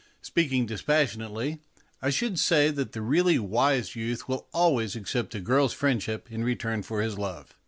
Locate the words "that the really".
2.71-3.37